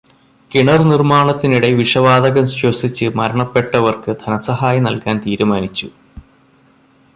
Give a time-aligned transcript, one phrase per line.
[0.51, 5.89] കിണര് നിര്മ്മാണത്തിനിടെ വിഷവാതകം ശ്വസിച്ച് മരണപ്പെട്ടവർക്ക് ധനസഹായം നൽകാൻ തീരുമാനിച്ചു.